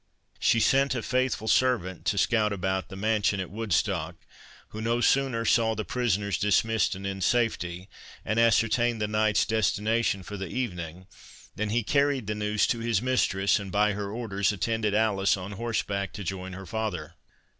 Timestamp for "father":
16.65-17.13